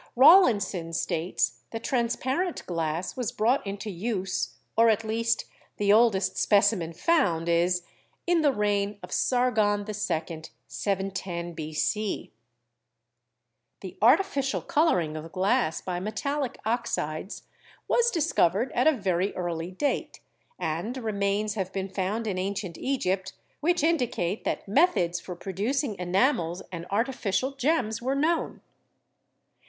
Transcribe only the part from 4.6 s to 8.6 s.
or at least the oldest specimen found is, in the